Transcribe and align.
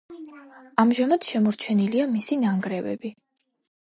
ამჟამად 0.83 1.27
შემორჩენილია 1.33 2.07
მისი 2.15 2.37
ნანგრევები. 2.45 3.15